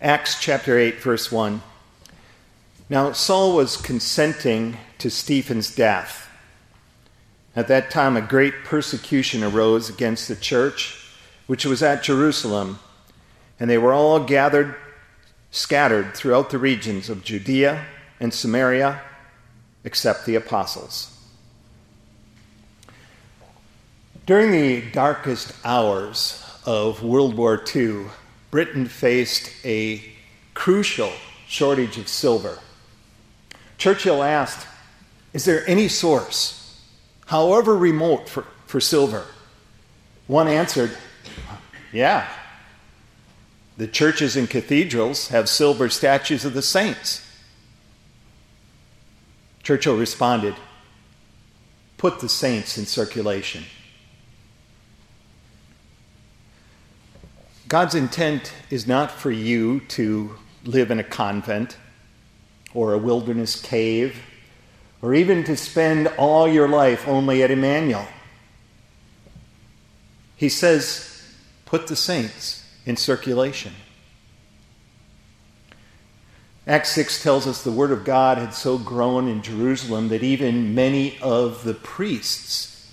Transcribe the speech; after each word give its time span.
Acts 0.00 0.40
chapter 0.40 0.76
8, 0.76 1.00
verse 1.00 1.30
1. 1.30 1.62
Now, 2.90 3.12
Saul 3.12 3.54
was 3.54 3.76
consenting 3.76 4.76
to 4.98 5.08
Stephen's 5.08 5.74
death. 5.74 6.28
At 7.56 7.68
that 7.68 7.90
time, 7.90 8.16
a 8.16 8.20
great 8.20 8.64
persecution 8.64 9.44
arose 9.44 9.88
against 9.88 10.28
the 10.28 10.36
church, 10.36 11.08
which 11.46 11.64
was 11.64 11.82
at 11.82 12.02
Jerusalem, 12.02 12.80
and 13.60 13.70
they 13.70 13.78
were 13.78 13.92
all 13.92 14.20
gathered, 14.20 14.74
scattered 15.50 16.14
throughout 16.14 16.50
the 16.50 16.58
regions 16.58 17.08
of 17.08 17.24
Judea 17.24 17.86
and 18.18 18.34
Samaria, 18.34 19.00
except 19.84 20.26
the 20.26 20.34
apostles. 20.34 21.16
During 24.26 24.50
the 24.50 24.90
darkest 24.90 25.52
hours 25.64 26.44
of 26.66 27.02
World 27.02 27.36
War 27.36 27.62
II, 27.74 28.06
Britain 28.54 28.86
faced 28.86 29.50
a 29.64 30.00
crucial 30.54 31.10
shortage 31.48 31.98
of 31.98 32.06
silver. 32.06 32.60
Churchill 33.78 34.22
asked, 34.22 34.68
Is 35.32 35.44
there 35.44 35.68
any 35.68 35.88
source, 35.88 36.80
however 37.26 37.76
remote, 37.76 38.28
for, 38.28 38.46
for 38.66 38.78
silver? 38.80 39.24
One 40.28 40.46
answered, 40.46 40.96
Yeah. 41.92 42.28
The 43.76 43.88
churches 43.88 44.36
and 44.36 44.48
cathedrals 44.48 45.30
have 45.30 45.48
silver 45.48 45.88
statues 45.88 46.44
of 46.44 46.54
the 46.54 46.62
saints. 46.62 47.28
Churchill 49.64 49.96
responded, 49.96 50.54
Put 51.96 52.20
the 52.20 52.28
saints 52.28 52.78
in 52.78 52.86
circulation. 52.86 53.64
God's 57.74 57.96
intent 57.96 58.52
is 58.70 58.86
not 58.86 59.10
for 59.10 59.32
you 59.32 59.80
to 59.88 60.36
live 60.62 60.92
in 60.92 61.00
a 61.00 61.02
convent 61.02 61.76
or 62.72 62.92
a 62.92 62.98
wilderness 62.98 63.60
cave 63.60 64.16
or 65.02 65.12
even 65.12 65.42
to 65.42 65.56
spend 65.56 66.06
all 66.16 66.46
your 66.46 66.68
life 66.68 67.08
only 67.08 67.42
at 67.42 67.50
Emmanuel. 67.50 68.06
He 70.36 70.48
says, 70.48 71.34
put 71.66 71.88
the 71.88 71.96
saints 71.96 72.64
in 72.86 72.96
circulation. 72.96 73.72
Acts 76.68 76.90
6 76.90 77.24
tells 77.24 77.44
us 77.44 77.64
the 77.64 77.72
Word 77.72 77.90
of 77.90 78.04
God 78.04 78.38
had 78.38 78.54
so 78.54 78.78
grown 78.78 79.26
in 79.26 79.42
Jerusalem 79.42 80.10
that 80.10 80.22
even 80.22 80.76
many 80.76 81.18
of 81.18 81.64
the 81.64 81.74
priests 81.74 82.88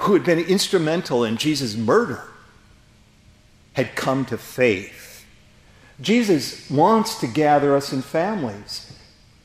who 0.00 0.14
had 0.14 0.24
been 0.24 0.40
instrumental 0.40 1.22
in 1.22 1.36
Jesus' 1.36 1.76
murder 1.76 2.24
had 3.76 3.94
come 3.94 4.24
to 4.24 4.38
faith. 4.38 5.26
Jesus 6.00 6.68
wants 6.70 7.20
to 7.20 7.26
gather 7.26 7.76
us 7.76 7.92
in 7.92 8.00
families 8.00 8.90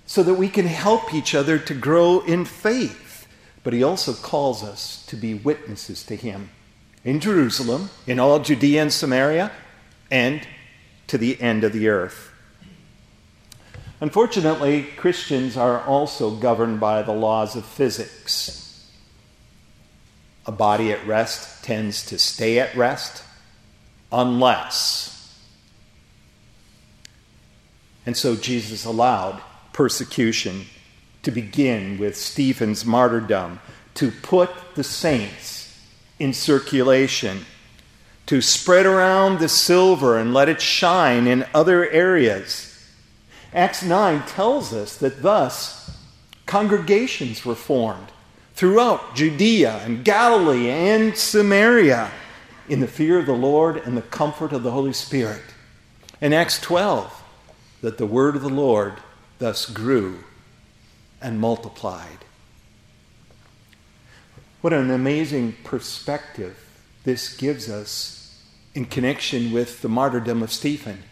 so 0.05 0.23
that 0.23 0.35
we 0.35 0.47
can 0.47 0.65
help 0.65 1.13
each 1.13 1.35
other 1.35 1.59
to 1.59 1.73
grow 1.73 2.21
in 2.21 2.45
faith. 2.45 3.27
But 3.61 3.73
he 3.73 3.83
also 3.83 4.13
calls 4.13 4.63
us 4.63 5.05
to 5.07 5.17
be 5.17 5.33
witnesses 5.33 6.05
to 6.05 6.15
him 6.15 6.49
in 7.03 7.19
Jerusalem, 7.19 7.89
in 8.07 8.19
all 8.19 8.39
Judea 8.39 8.83
and 8.83 8.93
Samaria, 8.93 9.51
and 10.09 10.47
to 11.07 11.17
the 11.17 11.39
end 11.41 11.65
of 11.65 11.73
the 11.73 11.89
earth. 11.89 12.31
Unfortunately, 13.99 14.83
Christians 14.95 15.57
are 15.57 15.81
also 15.81 16.31
governed 16.31 16.79
by 16.79 17.01
the 17.01 17.11
laws 17.11 17.57
of 17.57 17.65
physics. 17.65 18.89
A 20.45 20.53
body 20.53 20.93
at 20.93 21.05
rest 21.05 21.65
tends 21.65 22.05
to 22.05 22.17
stay 22.17 22.59
at 22.59 22.73
rest 22.77 23.25
unless. 24.11 25.11
And 28.05 28.17
so 28.17 28.35
Jesus 28.35 28.85
allowed 28.85 29.41
persecution 29.73 30.65
to 31.23 31.31
begin 31.31 31.97
with 31.97 32.17
Stephen's 32.17 32.85
martyrdom, 32.85 33.59
to 33.95 34.11
put 34.11 34.49
the 34.75 34.83
saints 34.83 35.79
in 36.19 36.33
circulation, 36.33 37.45
to 38.25 38.41
spread 38.41 38.85
around 38.85 39.39
the 39.39 39.49
silver 39.49 40.17
and 40.17 40.33
let 40.33 40.49
it 40.49 40.61
shine 40.61 41.27
in 41.27 41.45
other 41.53 41.89
areas. 41.89 42.67
Acts 43.53 43.83
9 43.83 44.23
tells 44.23 44.73
us 44.73 44.97
that 44.97 45.21
thus 45.21 45.97
congregations 46.45 47.45
were 47.45 47.55
formed 47.55 48.07
throughout 48.55 49.15
Judea 49.15 49.81
and 49.83 50.03
Galilee 50.03 50.69
and 50.69 51.15
Samaria 51.17 52.11
in 52.67 52.79
the 52.79 52.87
fear 52.87 53.19
of 53.19 53.25
the 53.25 53.33
Lord 53.33 53.77
and 53.77 53.97
the 53.97 54.01
comfort 54.01 54.53
of 54.53 54.63
the 54.63 54.71
Holy 54.71 54.93
Spirit. 54.93 55.41
In 56.19 56.33
Acts 56.33 56.59
12, 56.59 57.23
that 57.81 57.97
the 57.97 58.05
word 58.05 58.35
of 58.35 58.41
the 58.41 58.49
Lord 58.49 58.93
thus 59.39 59.65
grew 59.65 60.23
and 61.21 61.39
multiplied. 61.39 62.25
What 64.61 64.73
an 64.73 64.91
amazing 64.91 65.55
perspective 65.63 66.57
this 67.03 67.35
gives 67.35 67.69
us 67.69 68.43
in 68.75 68.85
connection 68.85 69.51
with 69.51 69.81
the 69.81 69.89
martyrdom 69.89 70.43
of 70.43 70.51
Stephen. 70.51 71.03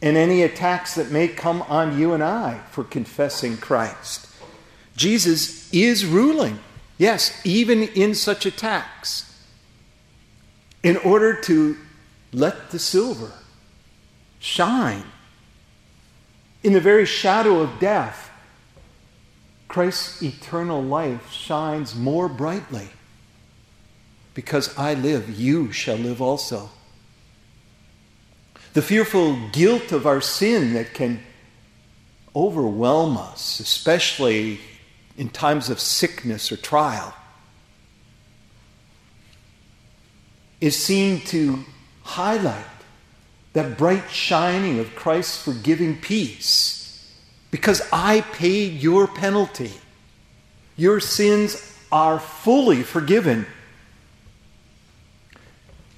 And 0.00 0.16
any 0.16 0.42
attacks 0.42 0.94
that 0.94 1.10
may 1.10 1.28
come 1.28 1.62
on 1.62 1.98
you 1.98 2.12
and 2.12 2.22
I 2.22 2.60
for 2.70 2.84
confessing 2.84 3.56
Christ. 3.56 4.28
Jesus 4.96 5.72
is 5.72 6.06
ruling, 6.06 6.60
yes, 6.98 7.40
even 7.44 7.82
in 7.82 8.14
such 8.14 8.46
attacks 8.46 9.31
in 10.82 10.96
order 10.98 11.34
to 11.34 11.76
let 12.32 12.70
the 12.70 12.78
silver 12.78 13.32
shine. 14.38 15.04
In 16.62 16.72
the 16.72 16.80
very 16.80 17.06
shadow 17.06 17.60
of 17.60 17.78
death, 17.78 18.30
Christ's 19.68 20.22
eternal 20.22 20.82
life 20.82 21.32
shines 21.32 21.94
more 21.94 22.28
brightly. 22.28 22.88
Because 24.34 24.76
I 24.78 24.94
live, 24.94 25.28
you 25.38 25.72
shall 25.72 25.96
live 25.96 26.20
also. 26.20 26.70
The 28.74 28.82
fearful 28.82 29.48
guilt 29.50 29.92
of 29.92 30.06
our 30.06 30.20
sin 30.20 30.72
that 30.74 30.94
can 30.94 31.22
overwhelm 32.34 33.16
us, 33.16 33.60
especially 33.60 34.60
in 35.16 35.28
times 35.28 35.68
of 35.68 35.78
sickness 35.78 36.50
or 36.50 36.56
trial, 36.56 37.14
is 40.62 40.76
seen 40.76 41.20
to 41.20 41.64
highlight 42.04 42.64
that 43.52 43.76
bright 43.76 44.08
shining 44.08 44.78
of 44.78 44.94
Christ's 44.94 45.42
forgiving 45.42 46.00
peace 46.00 47.12
because 47.50 47.82
I 47.92 48.20
paid 48.20 48.80
your 48.80 49.08
penalty. 49.08 49.72
Your 50.76 51.00
sins 51.00 51.76
are 51.90 52.20
fully 52.20 52.84
forgiven. 52.84 53.44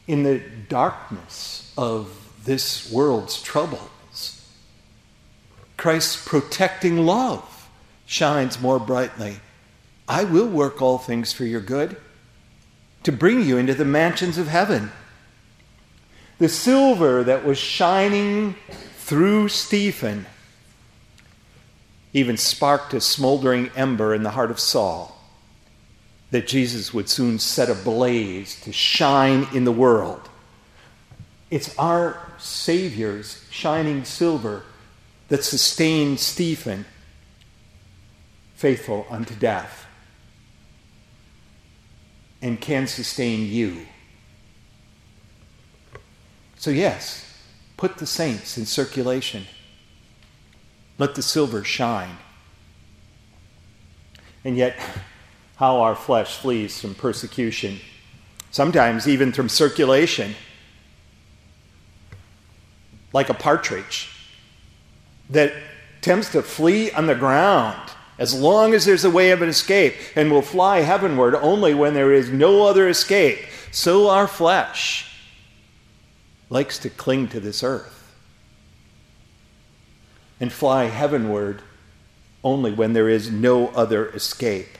In 0.06 0.22
the 0.22 0.40
darkness 0.70 1.70
of 1.76 2.32
this 2.44 2.90
world's 2.90 3.42
troubles, 3.42 4.48
Christ's 5.76 6.26
protecting 6.26 7.04
love 7.04 7.68
shines 8.06 8.58
more 8.58 8.78
brightly. 8.78 9.36
I 10.08 10.24
will 10.24 10.48
work 10.48 10.80
all 10.80 10.96
things 10.96 11.34
for 11.34 11.44
your 11.44 11.60
good 11.60 11.98
to 13.04 13.12
bring 13.12 13.42
you 13.42 13.56
into 13.56 13.74
the 13.74 13.84
mansions 13.84 14.36
of 14.36 14.48
heaven. 14.48 14.90
The 16.38 16.48
silver 16.48 17.22
that 17.22 17.44
was 17.44 17.58
shining 17.58 18.56
through 18.96 19.48
Stephen 19.48 20.26
even 22.12 22.36
sparked 22.36 22.94
a 22.94 23.00
smoldering 23.00 23.70
ember 23.76 24.14
in 24.14 24.22
the 24.22 24.30
heart 24.30 24.50
of 24.50 24.58
Saul 24.58 25.16
that 26.30 26.48
Jesus 26.48 26.92
would 26.92 27.08
soon 27.08 27.38
set 27.38 27.70
ablaze 27.70 28.60
to 28.62 28.72
shine 28.72 29.46
in 29.54 29.64
the 29.64 29.72
world. 29.72 30.28
It's 31.50 31.76
our 31.78 32.32
Savior's 32.38 33.44
shining 33.50 34.04
silver 34.04 34.64
that 35.28 35.44
sustained 35.44 36.18
Stephen 36.18 36.86
faithful 38.54 39.06
unto 39.10 39.34
death 39.34 39.86
and 42.44 42.60
can 42.60 42.86
sustain 42.86 43.46
you. 43.46 43.86
So, 46.58 46.70
yes, 46.70 47.42
put 47.78 47.96
the 47.96 48.04
saints 48.04 48.58
in 48.58 48.66
circulation. 48.66 49.46
Let 50.98 51.14
the 51.14 51.22
silver 51.22 51.64
shine. 51.64 52.18
And 54.44 54.58
yet, 54.58 54.76
how 55.56 55.80
our 55.80 55.94
flesh 55.94 56.36
flees 56.36 56.78
from 56.78 56.94
persecution, 56.94 57.80
sometimes 58.50 59.08
even 59.08 59.32
from 59.32 59.48
circulation, 59.48 60.34
like 63.14 63.30
a 63.30 63.34
partridge 63.34 64.10
that 65.30 65.54
attempts 65.98 66.30
to 66.32 66.42
flee 66.42 66.90
on 66.90 67.06
the 67.06 67.14
ground 67.14 67.93
as 68.18 68.32
long 68.32 68.74
as 68.74 68.84
there's 68.84 69.04
a 69.04 69.10
way 69.10 69.30
of 69.30 69.42
an 69.42 69.48
escape, 69.48 69.94
and 70.14 70.30
will 70.30 70.42
fly 70.42 70.80
heavenward 70.80 71.34
only 71.34 71.74
when 71.74 71.94
there 71.94 72.12
is 72.12 72.30
no 72.30 72.66
other 72.66 72.88
escape. 72.88 73.40
So 73.70 74.08
our 74.08 74.28
flesh 74.28 75.10
likes 76.48 76.78
to 76.78 76.90
cling 76.90 77.28
to 77.28 77.40
this 77.40 77.62
earth 77.62 78.14
and 80.40 80.52
fly 80.52 80.84
heavenward 80.84 81.62
only 82.44 82.70
when 82.70 82.92
there 82.92 83.08
is 83.08 83.30
no 83.30 83.68
other 83.68 84.08
escape. 84.10 84.78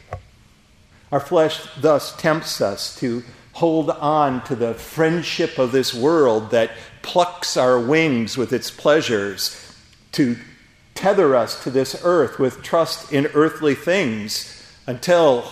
Our 1.10 1.20
flesh 1.20 1.66
thus 1.81 2.14
tempts 2.16 2.60
us 2.60 2.94
to 3.00 3.22
hold 3.54 3.90
on 3.90 4.44
to 4.44 4.54
the 4.54 4.75
friendship 4.75 5.58
of 5.58 5.72
this 5.72 5.94
world 5.94 6.50
that 6.50 6.72
plucks 7.02 7.56
our 7.56 7.78
wings 7.78 8.36
with 8.36 8.52
its 8.52 8.70
pleasures, 8.70 9.60
to 10.12 10.36
tether 11.05 11.37
us 11.37 11.62
to 11.62 11.71
this 11.71 12.01
earth 12.03 12.39
with 12.39 12.62
trust 12.62 13.12
in 13.12 13.27
earthly 13.35 13.75
things 13.75 14.67
until 14.87 15.45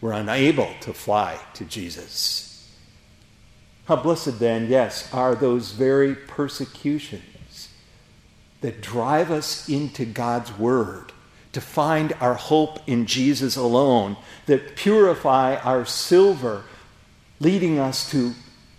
we're 0.00 0.14
unable 0.14 0.72
to 0.80 0.90
fly 0.94 1.38
to 1.52 1.62
Jesus. 1.66 2.74
How 3.84 3.96
blessed 3.96 4.38
then, 4.38 4.70
yes, 4.70 5.12
are 5.12 5.34
those 5.34 5.72
very 5.72 6.14
persecutions 6.14 7.68
that 8.62 8.80
drive 8.80 9.30
us 9.30 9.68
into 9.68 10.06
God's 10.06 10.56
Word 10.56 11.12
to 11.52 11.60
find 11.60 12.14
our 12.22 12.32
hope 12.32 12.78
in 12.86 13.04
Jesus 13.04 13.54
alone, 13.54 14.16
that 14.46 14.76
purify 14.76 15.56
our 15.56 15.84
silver, 15.84 16.64
leading 17.38 17.78
us 17.78 18.10
to 18.12 18.32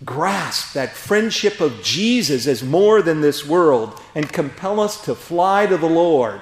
grasp 0.05 0.73
that 0.73 0.95
friendship 0.95 1.61
of 1.61 1.81
Jesus 1.83 2.47
as 2.47 2.63
more 2.63 3.01
than 3.01 3.21
this 3.21 3.45
world 3.45 3.99
and 4.15 4.31
compel 4.31 4.79
us 4.79 5.03
to 5.05 5.15
fly 5.15 5.65
to 5.65 5.77
the 5.77 5.89
Lord 5.89 6.41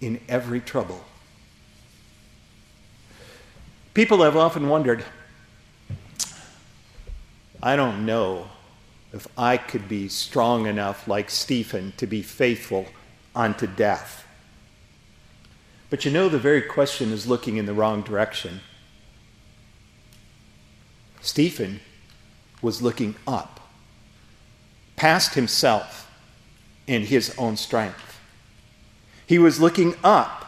in 0.00 0.20
every 0.28 0.60
trouble. 0.60 1.04
People 3.94 4.22
have 4.22 4.36
often 4.36 4.68
wondered 4.68 5.04
I 7.62 7.76
don't 7.76 8.06
know 8.06 8.48
if 9.12 9.26
I 9.36 9.58
could 9.58 9.88
be 9.88 10.08
strong 10.08 10.66
enough 10.66 11.06
like 11.06 11.28
Stephen 11.28 11.92
to 11.98 12.06
be 12.06 12.22
faithful 12.22 12.86
unto 13.34 13.66
death. 13.66 14.26
But 15.90 16.04
you 16.04 16.10
know, 16.10 16.28
the 16.28 16.38
very 16.38 16.62
question 16.62 17.12
is 17.12 17.26
looking 17.26 17.56
in 17.56 17.66
the 17.66 17.74
wrong 17.74 18.02
direction. 18.02 18.60
Stephen 21.20 21.80
was 22.62 22.82
looking 22.82 23.14
up, 23.26 23.60
past 24.96 25.34
himself 25.34 26.10
and 26.88 27.04
his 27.04 27.34
own 27.38 27.56
strength. 27.56 28.20
He 29.26 29.38
was 29.38 29.60
looking 29.60 29.94
up 30.02 30.46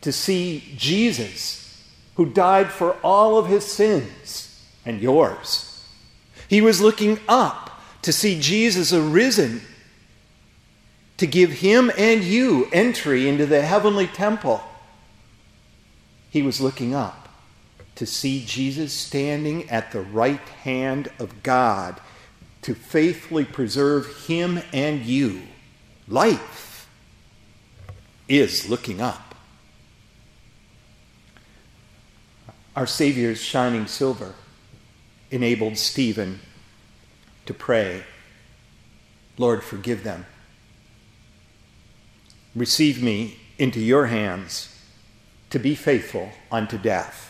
to 0.00 0.12
see 0.12 0.74
Jesus, 0.76 1.84
who 2.14 2.26
died 2.26 2.70
for 2.70 2.92
all 3.02 3.36
of 3.36 3.48
his 3.48 3.64
sins 3.64 4.64
and 4.86 5.00
yours. 5.00 5.84
He 6.48 6.60
was 6.60 6.80
looking 6.80 7.18
up 7.28 7.80
to 8.02 8.12
see 8.12 8.40
Jesus 8.40 8.92
arisen 8.92 9.60
to 11.18 11.26
give 11.26 11.52
him 11.52 11.90
and 11.98 12.24
you 12.24 12.68
entry 12.72 13.28
into 13.28 13.44
the 13.44 13.60
heavenly 13.60 14.06
temple. 14.06 14.62
He 16.30 16.40
was 16.42 16.60
looking 16.60 16.94
up 16.94 17.19
to 18.00 18.06
see 18.06 18.42
Jesus 18.46 18.94
standing 18.94 19.68
at 19.68 19.92
the 19.92 20.00
right 20.00 20.40
hand 20.40 21.12
of 21.18 21.42
God 21.42 22.00
to 22.62 22.74
faithfully 22.74 23.44
preserve 23.44 24.24
him 24.26 24.62
and 24.72 25.04
you. 25.04 25.42
Life 26.08 26.88
is 28.26 28.70
looking 28.70 29.02
up. 29.02 29.34
Our 32.74 32.86
Savior's 32.86 33.42
shining 33.42 33.86
silver 33.86 34.32
enabled 35.30 35.76
Stephen 35.76 36.40
to 37.44 37.52
pray, 37.52 38.04
Lord, 39.36 39.62
forgive 39.62 40.04
them 40.04 40.24
receive 42.54 43.02
me 43.02 43.38
into 43.58 43.78
your 43.78 44.06
hands 44.06 44.74
to 45.50 45.58
be 45.58 45.74
faithful 45.74 46.30
unto 46.50 46.78
death. 46.78 47.29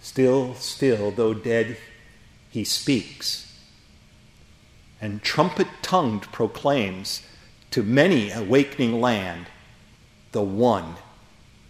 Still, 0.00 0.54
still, 0.54 1.10
though 1.10 1.34
dead, 1.34 1.76
he 2.48 2.64
speaks, 2.64 3.54
and 5.00 5.22
trumpet 5.22 5.68
tongued 5.82 6.22
proclaims 6.32 7.22
to 7.70 7.82
many 7.82 8.30
awakening 8.30 9.00
land 9.00 9.46
the 10.32 10.42
one 10.42 10.96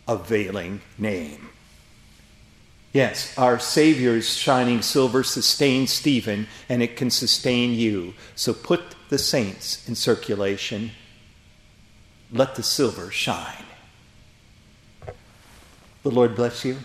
availing 0.07 0.81
name. 0.97 1.51
Yes, 2.93 3.37
our 3.39 3.59
Savior's 3.59 4.35
shining 4.35 4.83
silver 4.83 5.23
sustains 5.23 5.93
Stephen, 5.93 6.49
and 6.69 6.83
it 6.83 6.97
can 6.97 7.11
sustain 7.11 7.73
you. 7.73 8.15
So 8.35 8.53
put 8.53 8.97
the 9.11 9.19
saints 9.19 9.89
in 9.89 9.95
circulation. 9.95 10.91
Let 12.33 12.57
the 12.57 12.65
silver 12.65 13.11
shine. 13.11 13.65
The 16.03 16.11
Lord 16.11 16.35
bless 16.35 16.65
you 16.65 16.79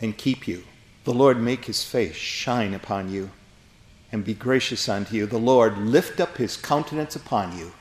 and 0.00 0.16
keep 0.16 0.48
you. 0.48 0.64
The 1.04 1.14
Lord 1.14 1.40
make 1.40 1.64
his 1.64 1.84
face 1.84 2.16
shine 2.16 2.74
upon 2.74 3.10
you 3.10 3.30
and 4.12 4.24
be 4.24 4.34
gracious 4.34 4.88
unto 4.88 5.14
you. 5.14 5.26
The 5.26 5.38
Lord 5.38 5.78
lift 5.78 6.20
up 6.20 6.36
his 6.36 6.56
countenance 6.56 7.16
upon 7.16 7.56
you 7.56 7.72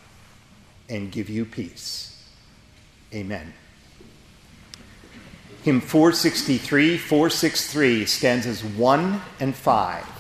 and 0.88 1.12
give 1.12 1.30
you 1.30 1.46
peace. 1.46 2.24
Amen. 3.14 3.54
Hymn 5.64 5.82
463, 5.82 6.98
463 6.98 8.06
stanzas 8.06 8.64
1 8.64 9.22
and 9.40 9.56
5. 9.56 10.19